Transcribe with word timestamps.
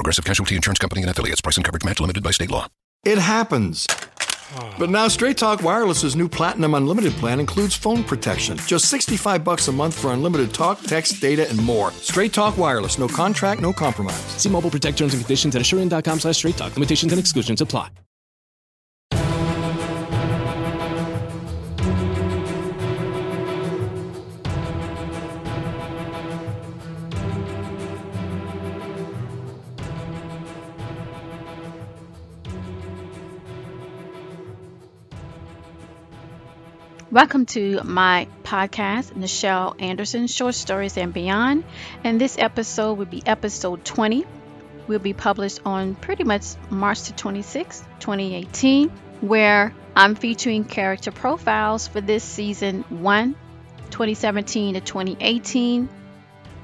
Progressive 0.00 0.24
Casualty 0.24 0.56
Insurance 0.56 0.78
Company 0.78 1.02
and 1.02 1.10
affiliates. 1.10 1.42
Price 1.42 1.58
and 1.58 1.64
coverage 1.64 1.84
match 1.84 2.00
limited 2.00 2.22
by 2.22 2.30
state 2.30 2.50
law. 2.50 2.66
It 3.04 3.18
happens. 3.18 3.86
But 4.78 4.88
now 4.88 5.08
Straight 5.08 5.36
Talk 5.36 5.60
Wireless's 5.62 6.16
new 6.16 6.26
Platinum 6.26 6.72
Unlimited 6.72 7.12
plan 7.12 7.38
includes 7.38 7.74
phone 7.76 8.02
protection. 8.02 8.56
Just 8.66 8.86
65 8.86 9.44
bucks 9.44 9.68
a 9.68 9.72
month 9.72 10.00
for 10.00 10.14
unlimited 10.14 10.54
talk, 10.54 10.80
text, 10.80 11.20
data, 11.20 11.46
and 11.50 11.62
more. 11.62 11.92
Straight 11.92 12.32
Talk 12.32 12.56
Wireless. 12.56 12.98
No 12.98 13.08
contract, 13.08 13.60
no 13.60 13.74
compromise. 13.74 14.24
See 14.40 14.48
Mobile 14.48 14.70
Protect 14.70 14.96
terms 14.96 15.12
and 15.12 15.22
conditions 15.22 15.54
at 15.54 15.60
assurant.com 15.60 16.20
slash 16.20 16.38
straight 16.38 16.56
talk. 16.56 16.74
Limitations 16.76 17.12
and 17.12 17.20
exclusions 17.20 17.60
apply. 17.60 17.90
Welcome 37.12 37.46
to 37.46 37.80
my 37.82 38.28
podcast, 38.44 39.14
Nichelle 39.14 39.74
Anderson 39.82 40.28
Short 40.28 40.54
Stories 40.54 40.96
and 40.96 41.12
Beyond. 41.12 41.64
And 42.04 42.20
this 42.20 42.38
episode 42.38 42.98
will 42.98 43.04
be 43.04 43.20
episode 43.26 43.84
20. 43.84 44.24
Will 44.86 45.00
be 45.00 45.12
published 45.12 45.58
on 45.64 45.96
pretty 45.96 46.22
much 46.22 46.44
March 46.70 47.02
the 47.02 47.12
26th, 47.14 47.82
2018, 47.98 48.90
where 49.22 49.74
I'm 49.96 50.14
featuring 50.14 50.62
character 50.62 51.10
profiles 51.10 51.88
for 51.88 52.00
this 52.00 52.22
season 52.22 52.84
1, 52.90 53.34
2017 53.90 54.74
to 54.74 54.80
2018, 54.80 55.88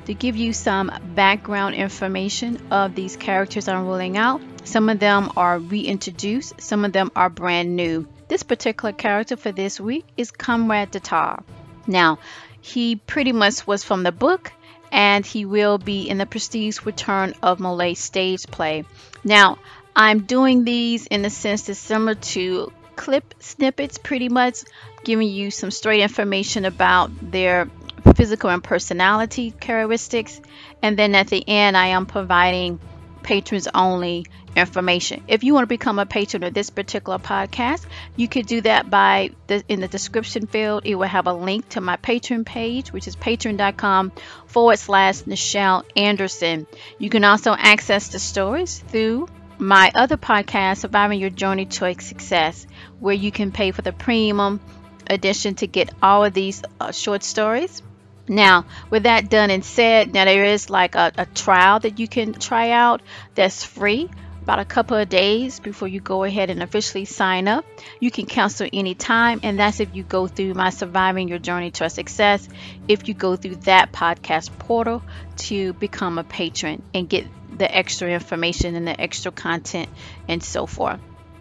to 0.05 0.14
give 0.14 0.36
you 0.36 0.52
some 0.52 0.92
background 1.17 1.74
information 1.74 2.69
of 2.70 2.94
these 2.94 3.17
characters 3.17 3.67
I'm 3.67 3.84
rolling 3.84 4.17
out. 4.17 4.41
Some 4.62 4.91
of 4.91 5.00
them 5.00 5.33
are 5.36 5.58
reintroduced, 5.58 6.61
some 6.61 6.84
of 6.84 6.92
them 6.92 7.11
are 7.17 7.30
brand 7.30 7.74
new. 7.74 8.06
This 8.28 8.42
particular 8.42 8.92
character 8.92 9.36
for 9.36 9.52
this 9.52 9.78
week 9.78 10.05
is 10.16 10.30
Comrade 10.30 10.91
Tatar. 10.91 11.42
Now, 11.86 12.19
he 12.60 12.96
pretty 12.96 13.33
much 13.33 13.66
was 13.66 13.84
from 13.84 14.02
the 14.02 14.10
book, 14.10 14.52
and 14.91 15.24
he 15.24 15.44
will 15.44 15.78
be 15.78 16.08
in 16.08 16.18
the 16.18 16.27
Prestige 16.27 16.80
Return 16.84 17.34
of 17.42 17.60
Malay 17.60 17.94
stage 17.94 18.46
play. 18.48 18.84
Now, 19.22 19.58
I'm 19.94 20.24
doing 20.24 20.64
these 20.64 21.06
in 21.06 21.22
the 21.22 21.30
sense 21.30 21.62
that's 21.62 21.78
similar 21.78 22.16
to 22.16 22.72
clip 22.96 23.34
snippets, 23.38 23.98
pretty 23.98 24.28
much 24.28 24.64
giving 25.05 25.28
you 25.28 25.52
some 25.52 25.70
straight 25.70 26.02
information 26.02 26.64
about 26.64 27.11
their 27.30 27.68
physical 28.16 28.50
and 28.50 28.62
personality 28.64 29.52
characteristics. 29.52 30.40
And 30.83 30.98
then 30.98 31.14
at 31.14 31.28
the 31.28 31.44
end, 31.48 31.77
I 31.77 31.88
am 31.88 32.06
providing 32.06 32.80
patrons 33.22 33.69
only 33.75 34.27
information. 34.56 35.22
If 35.28 35.45
you 35.45 35.53
want 35.53 35.64
to 35.64 35.69
become 35.69 35.98
a 35.98 36.06
patron 36.06 36.42
of 36.42 36.55
this 36.55 36.70
particular 36.70 37.19
podcast, 37.19 37.84
you 38.17 38.27
could 38.27 38.47
do 38.47 38.61
that 38.62 38.89
by 38.89 39.31
the, 39.47 39.62
in 39.69 39.81
the 39.81 39.89
description 39.89 40.47
field. 40.47 40.83
It 40.84 40.95
will 40.95 41.06
have 41.06 41.27
a 41.27 41.33
link 41.33 41.69
to 41.70 41.81
my 41.81 41.97
patron 41.97 42.45
page, 42.45 42.92
which 42.92 43.06
is 43.06 43.17
patreon.com 43.17 44.13
forward 44.46 44.79
slash 44.79 45.23
Nichelle 45.23 45.85
Anderson. 45.95 46.67
You 46.98 47.11
can 47.11 47.24
also 47.24 47.52
access 47.52 48.08
the 48.08 48.18
stories 48.18 48.79
through 48.89 49.29
my 49.58 49.90
other 49.95 50.17
podcast, 50.17 50.79
Surviving 50.79 51.20
Your 51.20 51.30
Journey 51.30 51.67
to 51.67 51.95
Success, 52.01 52.67
where 53.01 53.14
you 53.14 53.30
can 53.30 53.52
pay 53.52 53.70
for 53.70 53.83
the 53.83 53.92
premium 53.92 54.61
edition 55.08 55.55
to 55.57 55.67
get 55.67 55.90
all 56.02 56.24
of 56.24 56.35
these 56.35 56.63
uh, 56.80 56.92
short 56.92 57.23
stories. 57.23 57.83
Now, 58.29 58.64
with 58.91 59.05
that 59.05 59.31
done 59.31 59.51
and 59.51 59.64
said, 59.64 60.13
now 60.13 60.25
there 60.25 60.45
is 60.45 60.69
like 60.69 60.95
a, 60.95 61.13
a 61.17 61.27
trial 61.27 61.81
that 61.81 61.98
you 61.98 62.09
can 62.09 62.33
try 62.35 62.70
out 62.70 63.03
that's 63.35 63.64
free 63.64 64.11
about 64.47 64.59
a 64.61 64.64
couple 64.64 64.97
of 64.97 65.09
days 65.09 65.59
before 65.59 65.89
you 65.89 65.98
go 65.98 66.23
ahead 66.23 66.51
and 66.51 66.63
officially 66.63 67.05
sign 67.05 67.48
up. 67.48 67.64
You 67.98 68.13
can 68.13 68.27
cancel 68.27 68.69
anytime, 68.73 69.41
and 69.42 69.59
that's 69.59 69.81
if 69.81 69.97
you 69.97 70.05
go 70.05 70.29
through 70.29 70.55
my 70.55 70.70
Surviving 70.70 71.27
Your 71.27 71.41
Journey 71.41 71.73
to 71.73 71.91
Success. 71.91 72.48
If 72.87 73.09
you 73.09 73.14
go 73.14 73.35
through 73.35 73.57
that 73.57 73.91
podcast 73.91 74.57
portal 74.57 75.03
to 75.39 75.73
become 75.73 76.19
a 76.19 76.23
patron 76.23 76.83
and 76.95 77.08
get 77.08 77.27
the 77.58 77.73
extra 77.75 78.08
information 78.08 78.77
and 78.77 78.87
the 78.87 79.01
extra 79.01 79.33
content 79.33 79.89
and 80.29 80.43
so 80.43 80.67
forth. 80.67 81.01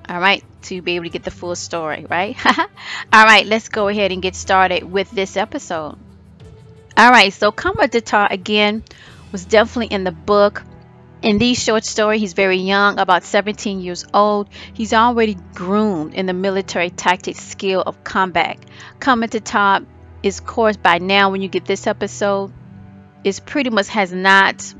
All 0.09 0.19
right, 0.19 0.43
to 0.63 0.81
be 0.81 0.95
able 0.95 1.05
to 1.05 1.11
get 1.11 1.23
the 1.23 1.31
full 1.31 1.55
story, 1.55 2.07
right? 2.09 2.35
All 3.13 3.23
right, 3.23 3.45
let's 3.45 3.69
go 3.69 3.87
ahead 3.87 4.11
and 4.11 4.21
get 4.21 4.35
started 4.35 4.83
with 4.83 5.11
this 5.11 5.37
episode. 5.37 5.97
All 6.97 7.11
right, 7.11 7.33
so 7.33 7.51
Comrade 7.51 7.91
Tatar 7.91 8.27
again 8.29 8.83
was 9.31 9.45
definitely 9.45 9.93
in 9.93 10.03
the 10.03 10.11
book 10.11 10.63
in 11.25 11.39
these 11.39 11.61
short 11.61 11.83
stories, 11.83 12.21
he's 12.21 12.33
very 12.33 12.57
young, 12.57 12.99
about 12.99 13.23
17 13.23 13.81
years 13.81 14.05
old. 14.13 14.47
He's 14.75 14.93
already 14.93 15.35
groomed 15.55 16.13
in 16.13 16.27
the 16.27 16.33
military 16.33 16.91
tactics 16.91 17.39
skill 17.39 17.81
of 17.81 18.03
combat. 18.03 18.59
Coming 18.99 19.29
to 19.29 19.85
is, 20.21 20.39
of 20.39 20.45
course, 20.45 20.77
by 20.77 20.99
now 20.99 21.31
when 21.31 21.41
you 21.41 21.47
get 21.47 21.65
this 21.65 21.87
episode, 21.87 22.53
is 23.23 23.39
pretty 23.39 23.71
much 23.71 23.87
has 23.87 24.11
not 24.11 24.71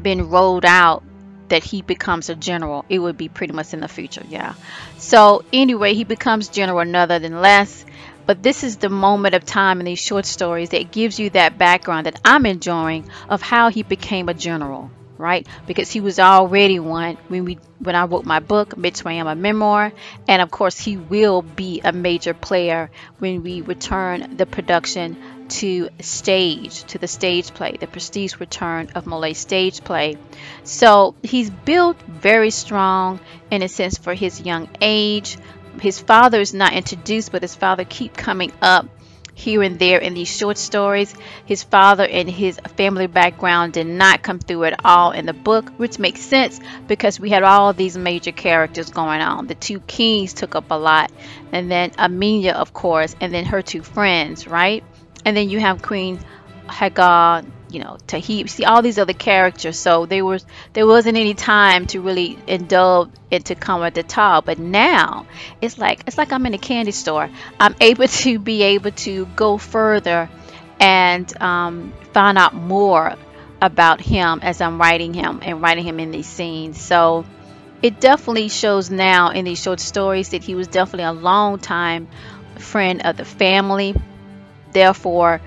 been 0.00 0.28
rolled 0.28 0.66
out 0.66 1.02
that 1.48 1.64
he 1.64 1.80
becomes 1.80 2.28
a 2.28 2.34
general. 2.34 2.84
It 2.90 2.98
would 2.98 3.16
be 3.16 3.30
pretty 3.30 3.54
much 3.54 3.72
in 3.72 3.80
the 3.80 3.88
future, 3.88 4.24
yeah. 4.28 4.54
So 4.98 5.46
anyway, 5.50 5.94
he 5.94 6.04
becomes 6.04 6.48
general 6.48 6.84
none 6.84 7.08
than 7.08 7.40
less. 7.40 7.86
But 8.26 8.42
this 8.42 8.64
is 8.64 8.76
the 8.76 8.88
moment 8.88 9.34
of 9.34 9.44
time 9.44 9.80
in 9.80 9.86
these 9.86 9.98
short 9.98 10.26
stories 10.26 10.70
that 10.70 10.92
gives 10.92 11.18
you 11.18 11.30
that 11.30 11.58
background 11.58 12.06
that 12.06 12.20
I'm 12.24 12.46
enjoying 12.46 13.08
of 13.28 13.42
how 13.42 13.68
he 13.68 13.82
became 13.82 14.28
a 14.28 14.34
general 14.34 14.90
right? 15.18 15.46
Because 15.66 15.90
he 15.90 16.00
was 16.00 16.18
already 16.18 16.78
one 16.78 17.16
when 17.28 17.44
we 17.44 17.58
when 17.78 17.94
I 17.94 18.04
wrote 18.04 18.24
my 18.24 18.40
book, 18.40 18.76
Midway 18.76 19.18
I'm 19.18 19.26
a 19.26 19.34
Memoir, 19.34 19.92
and 20.26 20.42
of 20.42 20.50
course 20.50 20.78
he 20.78 20.96
will 20.96 21.42
be 21.42 21.80
a 21.84 21.92
major 21.92 22.34
player 22.34 22.90
when 23.18 23.42
we 23.42 23.60
return 23.60 24.36
the 24.36 24.46
production 24.46 25.16
to 25.48 25.90
stage, 26.00 26.84
to 26.84 26.98
the 26.98 27.06
stage 27.06 27.52
play, 27.52 27.76
the 27.78 27.86
prestige 27.86 28.36
return 28.40 28.90
of 28.94 29.06
Malay 29.06 29.34
stage 29.34 29.84
play. 29.84 30.16
So 30.64 31.14
he's 31.22 31.50
built 31.50 32.00
very 32.02 32.50
strong 32.50 33.20
in 33.50 33.62
a 33.62 33.68
sense 33.68 33.98
for 33.98 34.14
his 34.14 34.40
young 34.40 34.68
age. 34.80 35.36
His 35.80 35.98
father 35.98 36.40
is 36.40 36.54
not 36.54 36.72
introduced, 36.72 37.32
but 37.32 37.42
his 37.42 37.54
father 37.54 37.84
keep 37.84 38.16
coming 38.16 38.52
up 38.62 38.88
here 39.34 39.62
and 39.62 39.78
there 39.78 39.98
in 39.98 40.14
these 40.14 40.34
short 40.34 40.56
stories. 40.56 41.14
His 41.44 41.62
father 41.62 42.06
and 42.06 42.30
his 42.30 42.58
family 42.76 43.06
background 43.06 43.72
did 43.72 43.86
not 43.86 44.22
come 44.22 44.38
through 44.38 44.64
at 44.64 44.84
all 44.84 45.10
in 45.10 45.26
the 45.26 45.32
book, 45.32 45.70
which 45.76 45.98
makes 45.98 46.20
sense 46.20 46.60
because 46.86 47.18
we 47.18 47.30
had 47.30 47.42
all 47.42 47.72
these 47.72 47.96
major 47.96 48.32
characters 48.32 48.90
going 48.90 49.20
on. 49.20 49.46
The 49.46 49.54
two 49.54 49.80
kings 49.80 50.34
took 50.34 50.54
up 50.54 50.70
a 50.70 50.78
lot, 50.78 51.10
and 51.52 51.70
then 51.70 51.92
Amelia, 51.98 52.52
of 52.52 52.72
course, 52.72 53.16
and 53.20 53.34
then 53.34 53.44
her 53.46 53.62
two 53.62 53.82
friends, 53.82 54.46
right? 54.46 54.84
And 55.24 55.36
then 55.36 55.50
you 55.50 55.58
have 55.60 55.82
Queen 55.82 56.20
Hagar, 56.70 57.42
you 57.74 57.80
know 57.80 57.98
Tahib. 58.06 58.48
See 58.48 58.64
all 58.64 58.82
these 58.82 58.98
other 58.98 59.12
characters. 59.12 59.78
So 59.78 60.06
there 60.06 60.24
was 60.24 60.46
there 60.72 60.86
wasn't 60.86 61.16
any 61.16 61.34
time 61.34 61.86
to 61.88 62.00
really 62.00 62.38
indulge 62.46 63.10
into 63.30 63.54
come 63.54 63.82
at 63.82 63.94
the 63.94 64.02
top. 64.02 64.46
But 64.46 64.58
now 64.58 65.26
it's 65.60 65.76
like 65.76 66.04
it's 66.06 66.16
like 66.16 66.32
I'm 66.32 66.46
in 66.46 66.54
a 66.54 66.58
candy 66.58 66.92
store. 66.92 67.28
I'm 67.58 67.74
able 67.80 68.08
to 68.24 68.38
be 68.38 68.62
able 68.62 68.92
to 68.92 69.26
go 69.36 69.58
further 69.58 70.30
and 70.80 71.42
um, 71.42 71.92
find 72.12 72.38
out 72.38 72.54
more 72.54 73.16
about 73.60 74.00
him 74.00 74.40
as 74.42 74.60
I'm 74.60 74.78
writing 74.80 75.14
him 75.14 75.40
and 75.42 75.62
writing 75.62 75.84
him 75.84 75.98
in 75.98 76.10
these 76.10 76.26
scenes. 76.26 76.80
So 76.80 77.24
it 77.82 78.00
definitely 78.00 78.48
shows 78.48 78.90
now 78.90 79.30
in 79.30 79.44
these 79.44 79.60
short 79.60 79.80
stories 79.80 80.30
that 80.30 80.42
he 80.42 80.54
was 80.54 80.68
definitely 80.68 81.04
a 81.04 81.12
long 81.12 81.58
time 81.58 82.08
friend 82.58 83.02
of 83.04 83.16
the 83.16 83.24
family. 83.24 83.94
Therefore, 84.72 85.40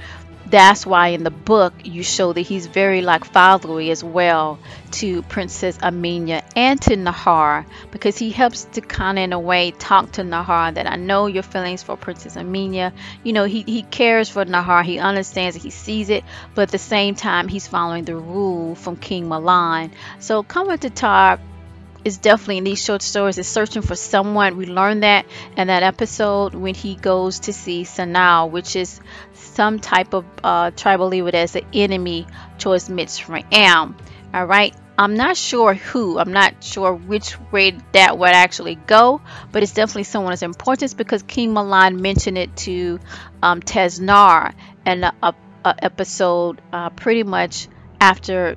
that's 0.49 0.85
why 0.85 1.09
in 1.09 1.23
the 1.23 1.31
book 1.31 1.73
you 1.83 2.03
show 2.03 2.31
that 2.31 2.41
he's 2.41 2.67
very 2.67 3.01
like 3.01 3.25
fatherly 3.25 3.91
as 3.91 4.03
well 4.03 4.59
to 4.91 5.21
Princess 5.23 5.77
Amina 5.81 6.43
and 6.55 6.81
to 6.83 6.95
Nahar 6.95 7.65
because 7.91 8.17
he 8.17 8.29
helps 8.29 8.63
to 8.65 8.81
kind 8.81 9.17
of 9.17 9.23
in 9.23 9.33
a 9.33 9.39
way 9.39 9.71
talk 9.71 10.13
to 10.13 10.23
Nahar 10.23 10.73
that 10.73 10.87
I 10.87 10.95
know 10.95 11.27
your 11.27 11.43
feelings 11.43 11.83
for 11.83 11.97
Princess 11.97 12.37
Amina. 12.37 12.93
You 13.23 13.33
know, 13.33 13.43
he, 13.45 13.63
he 13.63 13.83
cares 13.83 14.29
for 14.29 14.45
Nahar, 14.45 14.83
he 14.83 14.99
understands 14.99 15.55
it, 15.55 15.63
he 15.63 15.69
sees 15.69 16.09
it, 16.09 16.23
but 16.55 16.63
at 16.63 16.69
the 16.69 16.77
same 16.77 17.15
time 17.15 17.47
he's 17.47 17.67
following 17.67 18.05
the 18.05 18.15
rule 18.15 18.75
from 18.75 18.95
King 18.95 19.27
Milan. 19.27 19.91
So 20.19 20.43
Comrade 20.43 20.81
Tatar 20.81 21.39
is 22.07 22.17
definitely 22.17 22.57
in 22.57 22.63
these 22.63 22.81
short 22.81 23.01
stories 23.01 23.37
is 23.37 23.47
searching 23.47 23.81
for 23.81 23.95
someone. 23.95 24.55
We 24.55 24.65
learned 24.65 25.03
that 25.03 25.25
in 25.57 25.67
that 25.67 25.83
episode 25.83 26.55
when 26.55 26.73
he 26.73 26.95
goes 26.95 27.41
to 27.41 27.53
see 27.53 27.83
Sanao, 27.83 28.49
which 28.49 28.77
is 28.77 29.01
some 29.33 29.79
type 29.79 30.13
of 30.13 30.25
uh, 30.41 30.71
tribal 30.71 31.09
leader 31.09 31.35
as 31.35 31.55
an 31.57 31.65
enemy 31.73 32.25
towards 32.57 32.87
Mitzrayim. 32.87 33.93
All 34.33 34.45
right. 34.45 34.73
I'm 34.99 35.13
not 35.13 35.37
sure 35.37 35.75
who. 35.75 36.17
I'm 36.17 36.31
not 36.31 36.63
sure 36.63 36.91
which 36.91 37.39
way 37.51 37.77
that 37.91 38.17
would 38.17 38.29
actually 38.29 38.75
go, 38.75 39.21
but 39.51 39.61
it's 39.61 39.73
definitely 39.73 40.05
someone 40.05 40.33
of 40.33 40.41
importance 40.41 40.95
because 40.95 41.21
King 41.21 41.53
Milan 41.53 42.01
mentioned 42.01 42.37
it 42.37 42.55
to 42.65 42.99
um, 43.43 43.61
Tesnar 43.61 44.55
in 44.87 45.03
a, 45.03 45.13
a, 45.21 45.35
a 45.65 45.75
episode 45.83 46.61
uh, 46.73 46.89
pretty 46.89 47.21
much 47.21 47.67
after 48.01 48.55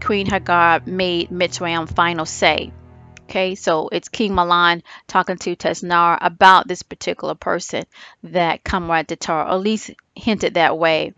Queen 0.00 0.26
Hagar 0.26 0.82
made 0.86 1.30
Mitzrayim 1.30 1.92
final 1.92 2.26
say. 2.26 2.70
Okay, 3.32 3.54
so 3.54 3.88
it's 3.90 4.10
King 4.10 4.34
Milan 4.34 4.82
talking 5.06 5.38
to 5.38 5.56
Tesnar 5.56 6.18
about 6.20 6.68
this 6.68 6.82
particular 6.82 7.34
person 7.34 7.86
that 8.24 8.62
Comrade 8.62 9.08
Tatar, 9.08 9.32
or 9.32 9.52
at 9.52 9.60
least 9.60 9.90
hinted 10.14 10.52
that 10.52 10.76
way. 10.76 11.14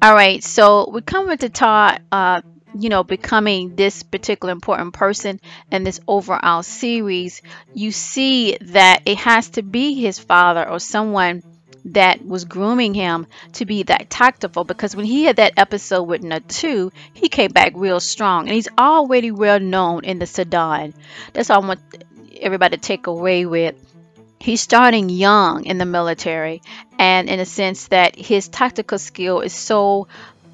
All 0.00 0.14
right, 0.14 0.44
so 0.44 0.88
with 0.88 1.04
Comrade 1.04 1.40
Tatar, 1.40 1.98
uh, 2.12 2.42
you 2.78 2.90
know, 2.90 3.02
becoming 3.02 3.74
this 3.74 4.04
particular 4.04 4.52
important 4.52 4.94
person 4.94 5.40
in 5.72 5.82
this 5.82 5.98
overall 6.06 6.62
series, 6.62 7.42
you 7.74 7.90
see 7.90 8.56
that 8.60 9.02
it 9.04 9.16
has 9.18 9.50
to 9.50 9.62
be 9.62 9.94
his 10.00 10.20
father 10.20 10.68
or 10.68 10.78
someone 10.78 11.42
that 11.86 12.24
was 12.24 12.44
grooming 12.44 12.94
him 12.94 13.26
to 13.54 13.64
be 13.64 13.82
that 13.84 14.10
tactful 14.10 14.64
because 14.64 14.94
when 14.94 15.06
he 15.06 15.24
had 15.24 15.36
that 15.36 15.54
episode 15.56 16.04
with 16.04 16.22
Natu, 16.22 16.92
he 17.14 17.28
came 17.28 17.50
back 17.50 17.72
real 17.74 18.00
strong 18.00 18.46
and 18.46 18.54
he's 18.54 18.68
already 18.78 19.30
well 19.30 19.60
known 19.60 20.04
in 20.04 20.18
the 20.18 20.26
Sudan. 20.26 20.94
That's 21.32 21.50
all 21.50 21.62
I 21.62 21.66
want 21.66 21.80
everybody 22.40 22.76
to 22.76 22.82
take 22.82 23.06
away 23.06 23.46
with. 23.46 23.74
He's 24.40 24.60
starting 24.60 25.08
young 25.08 25.64
in 25.64 25.78
the 25.78 25.84
military, 25.84 26.62
and 26.96 27.28
in 27.28 27.40
a 27.40 27.44
sense 27.44 27.88
that 27.88 28.16
his 28.16 28.46
tactical 28.48 28.98
skill 28.98 29.40
is 29.40 29.52
so 29.52 30.06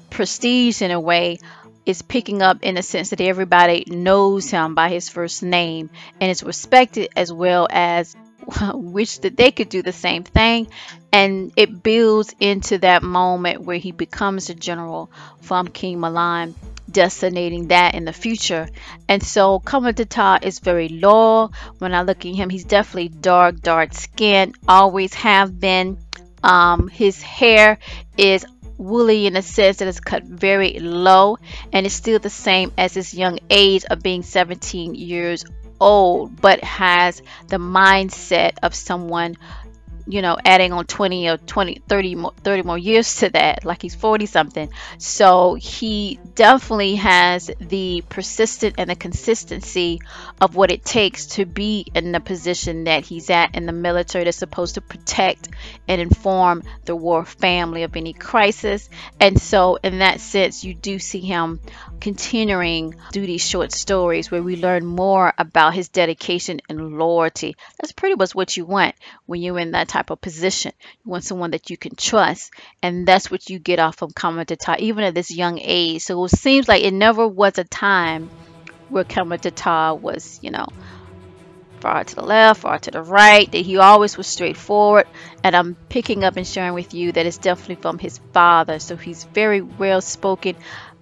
prestige 0.09 0.81
in 0.81 0.89
a 0.89 0.99
way 0.99 1.37
is 1.85 2.01
picking 2.01 2.41
up 2.41 2.63
in 2.63 2.77
a 2.77 2.83
sense 2.83 3.11
that 3.11 3.21
everybody 3.21 3.83
knows 3.87 4.49
him 4.49 4.73
by 4.73 4.89
his 4.89 5.07
first 5.09 5.43
name 5.43 5.89
and 6.19 6.31
is 6.31 6.43
respected 6.43 7.09
as 7.15 7.31
well 7.31 7.67
as 7.69 8.15
wish 8.73 9.19
that 9.19 9.37
they 9.37 9.51
could 9.51 9.69
do 9.69 9.81
the 9.81 9.91
same 9.91 10.23
thing. 10.23 10.67
And 11.11 11.51
it 11.55 11.83
builds 11.83 12.33
into 12.39 12.77
that 12.79 13.03
moment 13.03 13.61
where 13.61 13.77
he 13.77 13.91
becomes 13.91 14.49
a 14.49 14.55
general 14.55 15.09
from 15.41 15.67
King 15.67 15.99
Milan 15.99 16.55
designating 16.89 17.67
that 17.69 17.95
in 17.95 18.05
the 18.05 18.13
future. 18.13 18.67
And 19.07 19.21
so 19.21 19.59
Comrade 19.59 19.97
Tatar 19.97 20.39
is 20.41 20.59
very 20.59 20.89
loyal. 20.89 21.53
When 21.79 21.93
I 21.93 22.03
look 22.03 22.25
at 22.25 22.35
him 22.35 22.49
he's 22.49 22.63
definitely 22.65 23.09
dark 23.09 23.61
dark 23.61 23.93
skin 23.93 24.53
always 24.67 25.13
have 25.13 25.59
been. 25.59 25.97
Um, 26.43 26.87
his 26.87 27.21
hair 27.21 27.79
is 28.17 28.45
woolly 28.77 29.25
in 29.25 29.35
a 29.35 29.41
sense 29.41 29.77
that 29.77 29.87
it's 29.87 29.99
cut 29.99 30.23
very 30.23 30.79
low 30.79 31.37
and 31.71 31.85
it's 31.85 31.95
still 31.95 32.19
the 32.19 32.29
same 32.29 32.71
as 32.77 32.93
his 32.93 33.13
young 33.13 33.39
age 33.49 33.85
of 33.85 34.01
being 34.01 34.21
17 34.21 34.95
years 34.95 35.45
old 35.79 36.39
but 36.39 36.63
has 36.63 37.21
the 37.47 37.57
mindset 37.57 38.53
of 38.63 38.73
someone 38.75 39.35
you 40.07 40.21
know, 40.21 40.37
adding 40.43 40.71
on 40.71 40.85
20 40.85 41.29
or 41.29 41.37
20, 41.37 41.81
30 41.87 42.15
more, 42.15 42.33
30 42.43 42.63
more 42.63 42.77
years 42.77 43.15
to 43.17 43.29
that, 43.29 43.65
like 43.65 43.81
he's 43.81 43.95
40 43.95 44.25
something. 44.25 44.69
So 44.97 45.55
he 45.55 46.19
definitely 46.35 46.95
has 46.95 47.49
the 47.59 48.03
persistent 48.07 48.75
and 48.77 48.89
the 48.89 48.95
consistency 48.95 50.01
of 50.39 50.55
what 50.55 50.71
it 50.71 50.85
takes 50.85 51.25
to 51.27 51.45
be 51.45 51.87
in 51.93 52.11
the 52.11 52.19
position 52.19 52.85
that 52.85 53.05
he's 53.05 53.29
at 53.29 53.55
in 53.55 53.65
the 53.65 53.71
military 53.71 54.25
that's 54.25 54.37
supposed 54.37 54.75
to 54.75 54.81
protect 54.81 55.49
and 55.87 55.99
inform 55.99 56.63
the 56.85 56.95
war 56.95 57.25
family 57.25 57.83
of 57.83 57.95
any 57.95 58.13
crisis. 58.13 58.89
And 59.19 59.41
so, 59.41 59.77
in 59.83 59.99
that 59.99 60.19
sense, 60.19 60.63
you 60.63 60.73
do 60.73 60.99
see 60.99 61.21
him 61.21 61.59
continuing 61.99 62.95
do 63.11 63.25
these 63.25 63.47
short 63.47 63.71
stories 63.71 64.29
where 64.29 64.43
we 64.43 64.55
learn 64.55 64.85
more 64.85 65.33
about 65.37 65.73
his 65.73 65.89
dedication 65.89 66.59
and 66.69 66.97
loyalty. 66.97 67.55
That's 67.79 67.91
pretty 67.91 68.15
much 68.15 68.35
what 68.35 68.55
you 68.55 68.65
want 68.65 68.95
when 69.25 69.41
you're 69.41 69.59
in 69.59 69.71
that 69.71 69.87
type 69.95 70.09
of 70.09 70.19
position. 70.19 70.73
You 71.05 71.11
want 71.11 71.23
someone 71.23 71.51
that 71.51 71.69
you 71.69 71.77
can 71.77 71.95
trust, 71.95 72.51
and 72.81 73.07
that's 73.07 73.31
what 73.31 73.49
you 73.49 73.59
get 73.59 73.79
off 73.79 74.01
of 74.01 74.13
Comrade 74.13 74.49
Tatar, 74.49 74.75
even 74.79 75.05
at 75.05 75.15
this 75.15 75.31
young 75.31 75.57
age. 75.61 76.01
So 76.01 76.25
it 76.25 76.31
seems 76.31 76.67
like 76.67 76.83
it 76.83 76.93
never 76.93 77.25
was 77.25 77.57
a 77.57 77.63
time 77.63 78.29
where 78.89 79.05
Comrade 79.05 79.41
Tatar 79.41 79.95
was, 79.95 80.37
you 80.41 80.51
know, 80.51 80.67
far 81.79 82.03
to 82.03 82.15
the 82.15 82.23
left, 82.23 82.61
far 82.61 82.77
to 82.79 82.91
the 82.91 83.01
right, 83.01 83.49
that 83.49 83.65
he 83.65 83.77
always 83.77 84.17
was 84.17 84.27
straightforward. 84.27 85.07
And 85.43 85.55
I'm 85.55 85.75
picking 85.87 86.25
up 86.25 86.35
and 86.35 86.45
sharing 86.45 86.73
with 86.73 86.93
you 86.93 87.13
that 87.13 87.25
it's 87.25 87.37
definitely 87.37 87.81
from 87.81 87.97
his 87.97 88.19
father. 88.33 88.79
So 88.79 88.97
he's 88.97 89.23
very 89.23 89.61
well 89.61 90.01
spoken. 90.01 90.57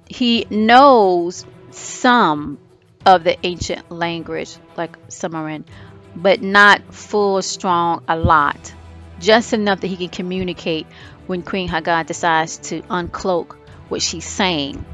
He 0.07 0.45
knows 0.51 1.47
some 1.71 2.59
of 3.07 3.23
the 3.23 3.43
ancient 3.43 3.91
language, 3.91 4.55
like 4.77 4.95
Sumerian, 5.07 5.65
but 6.15 6.43
not 6.43 6.93
full 6.93 7.41
strong 7.41 8.03
a 8.07 8.15
lot 8.15 8.75
just 9.23 9.53
enough 9.53 9.81
that 9.81 9.87
he 9.87 9.97
can 9.97 10.09
communicate 10.09 10.85
when 11.27 11.41
Queen 11.41 11.67
Hagar 11.67 12.03
decides 12.03 12.57
to 12.57 12.81
uncloak 12.83 13.55
what 13.89 14.01
she's 14.01 14.25
saying 14.25 14.85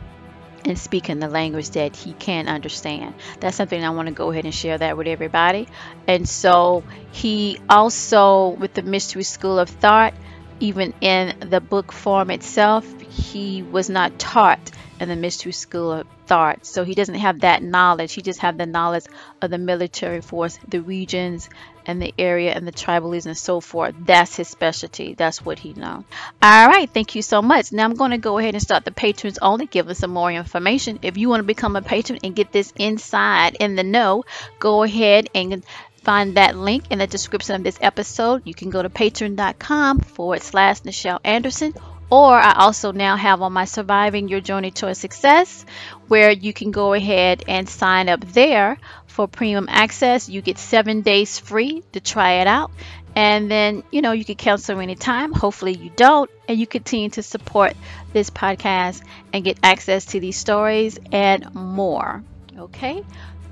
and 0.65 0.77
speak 0.77 1.09
in 1.09 1.19
the 1.19 1.27
language 1.27 1.71
that 1.71 1.95
he 1.95 2.13
can 2.13 2.47
understand. 2.47 3.15
That's 3.39 3.57
something 3.57 3.83
I 3.83 3.89
want 3.89 4.07
to 4.07 4.13
go 4.13 4.31
ahead 4.31 4.45
and 4.45 4.53
share 4.53 4.77
that 4.77 4.97
with 4.97 5.07
everybody. 5.07 5.67
And 6.07 6.27
so 6.27 6.83
he 7.11 7.59
also, 7.69 8.49
with 8.49 8.73
the 8.73 8.83
Mystery 8.83 9.23
School 9.23 9.57
of 9.57 9.69
Thought, 9.69 10.13
even 10.59 10.93
in 11.01 11.49
the 11.49 11.61
book 11.61 11.91
form 11.91 12.29
itself, 12.29 12.85
he 13.01 13.63
was 13.63 13.89
not 13.89 14.19
taught 14.19 14.71
in 14.99 15.09
the 15.09 15.15
Mystery 15.15 15.51
School 15.51 15.91
of 15.91 16.07
Thought. 16.27 16.65
So 16.65 16.83
he 16.83 16.95
doesn't 16.95 17.15
have 17.15 17.41
that 17.41 17.63
knowledge. 17.63 18.13
He 18.13 18.21
just 18.21 18.39
have 18.39 18.57
the 18.57 18.65
knowledge 18.65 19.05
of 19.41 19.49
the 19.49 19.57
military 19.57 20.21
force, 20.21 20.59
the 20.67 20.81
regions, 20.81 21.49
and 21.85 22.01
the 22.01 22.13
area 22.19 22.53
and 22.53 22.67
the 22.67 22.71
tribalism 22.71 23.27
and 23.27 23.37
so 23.37 23.61
forth. 23.61 23.95
That's 23.99 24.35
his 24.35 24.47
specialty. 24.47 25.15
That's 25.15 25.43
what 25.43 25.57
he 25.57 25.73
knows. 25.73 26.03
All 26.41 26.67
right. 26.67 26.89
Thank 26.89 27.15
you 27.15 27.21
so 27.21 27.41
much. 27.41 27.71
Now 27.71 27.85
I'm 27.85 27.95
going 27.95 28.11
to 28.11 28.17
go 28.17 28.37
ahead 28.37 28.53
and 28.53 28.61
start 28.61 28.85
the 28.85 28.91
patrons 28.91 29.39
only. 29.41 29.65
Give 29.65 29.87
us 29.87 29.99
some 29.99 30.11
more 30.11 30.31
information. 30.31 30.99
If 31.01 31.17
you 31.17 31.29
want 31.29 31.39
to 31.39 31.47
become 31.47 31.75
a 31.75 31.81
patron 31.81 32.19
and 32.23 32.35
get 32.35 32.51
this 32.51 32.71
inside 32.77 33.57
in 33.59 33.75
the 33.75 33.83
know, 33.83 34.23
go 34.59 34.83
ahead 34.83 35.29
and 35.33 35.63
find 36.03 36.37
that 36.37 36.55
link 36.55 36.85
in 36.91 36.99
the 36.99 37.07
description 37.07 37.55
of 37.55 37.63
this 37.63 37.77
episode. 37.81 38.44
You 38.45 38.53
can 38.53 38.69
go 38.69 38.81
to 38.81 38.89
patreon.com 38.89 39.99
forward 39.99 40.41
slash 40.41 40.81
Nichelle 40.81 41.19
Anderson 41.23 41.73
or 42.09 42.33
I 42.33 42.54
also 42.54 42.92
now 42.92 43.16
have 43.16 43.42
on 43.42 43.54
my 43.54 43.66
Surviving 43.66 44.28
Your 44.28 44.42
Journey 44.42 44.71
Towards 44.71 44.99
Success, 44.99 45.66
where 46.07 46.31
you 46.31 46.54
can 46.54 46.71
go 46.71 46.94
ahead 46.94 47.44
and 47.47 47.69
sign 47.69 48.09
up 48.09 48.21
there 48.21 48.78
for 49.07 49.28
premium 49.28 49.68
access. 49.69 50.30
You 50.30 50.42
get 50.42 50.57
seven 50.57 51.01
days 51.01 51.39
free 51.39 51.83
to 51.92 51.99
try 51.99 52.42
it 52.42 52.47
out. 52.47 52.71
And 53.16 53.49
then, 53.49 53.83
you 53.92 54.01
know, 54.01 54.11
you 54.11 54.23
can 54.23 54.35
cancel 54.35 54.80
anytime. 54.80 55.33
Hopefully, 55.33 55.73
you 55.75 55.92
don't. 55.95 56.30
And 56.47 56.59
you 56.59 56.68
continue 56.68 57.09
to 57.11 57.23
support 57.23 57.73
this 58.13 58.30
podcast 58.30 59.01
and 59.33 59.44
get 59.44 59.59
access 59.63 60.06
to 60.07 60.19
these 60.19 60.37
stories 60.37 60.99
and 61.11 61.54
more. 61.54 62.23
Okay? 62.57 63.04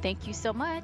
Thank 0.02 0.28
you 0.28 0.34
so 0.34 0.54
much. 0.54 0.84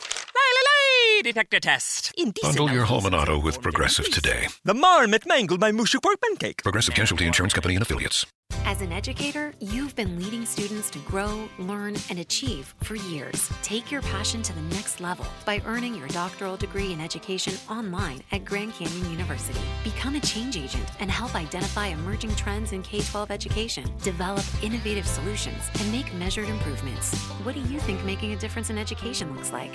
Lie 1.21 1.31
detector 1.31 1.59
test. 1.59 2.13
Indecent 2.17 2.57
Bundle 2.57 2.75
your 2.75 2.85
home 2.85 3.05
and 3.05 3.15
auto 3.15 3.39
with 3.39 3.61
Progressive 3.61 4.09
today. 4.11 4.47
The 4.63 4.73
marmot 4.73 5.25
mangled 5.27 5.59
my 5.59 5.71
mushu 5.71 6.01
pork 6.01 6.19
pancake. 6.21 6.63
Progressive 6.63 6.95
Casualty 6.95 7.27
Insurance 7.27 7.53
Company 7.53 7.75
and 7.75 7.83
Affiliates. 7.83 8.25
As 8.65 8.81
an 8.81 8.91
educator, 8.91 9.53
you've 9.59 9.95
been 9.95 10.19
leading 10.19 10.45
students 10.45 10.89
to 10.89 10.99
grow, 10.99 11.47
learn, 11.57 11.95
and 12.09 12.19
achieve 12.19 12.73
for 12.83 12.95
years. 12.95 13.49
Take 13.63 13.91
your 13.91 14.01
passion 14.01 14.41
to 14.43 14.53
the 14.53 14.61
next 14.75 14.99
level 14.99 15.25
by 15.45 15.61
earning 15.65 15.95
your 15.95 16.07
doctoral 16.09 16.57
degree 16.57 16.91
in 16.91 16.99
education 16.99 17.53
online 17.69 18.21
at 18.31 18.43
Grand 18.43 18.73
Canyon 18.73 19.09
University. 19.09 19.61
Become 19.83 20.15
a 20.15 20.19
change 20.19 20.57
agent 20.57 20.89
and 20.99 21.09
help 21.09 21.33
identify 21.35 21.87
emerging 21.87 22.35
trends 22.35 22.73
in 22.73 22.81
K 22.81 23.01
12 23.01 23.31
education, 23.31 23.85
develop 24.01 24.45
innovative 24.63 25.07
solutions, 25.07 25.63
and 25.79 25.91
make 25.91 26.13
measured 26.15 26.49
improvements. 26.49 27.15
What 27.43 27.55
do 27.55 27.61
you 27.61 27.79
think 27.79 28.03
making 28.03 28.33
a 28.33 28.37
difference 28.37 28.69
in 28.69 28.77
education 28.77 29.33
looks 29.35 29.53
like? 29.53 29.71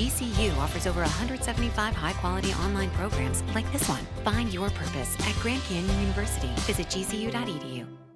GCU 0.00 0.56
offers 0.56 0.86
over 0.86 1.02
175 1.02 1.94
high 1.94 2.14
quality 2.14 2.54
online 2.54 2.88
programs 2.92 3.42
like 3.54 3.70
this 3.70 3.86
one. 3.86 4.02
Find 4.24 4.50
your 4.50 4.70
purpose 4.70 5.14
at 5.28 5.34
Grand 5.40 5.62
Canyon 5.64 6.00
University. 6.00 6.48
Visit 6.60 6.86
gcu.edu. 6.86 8.09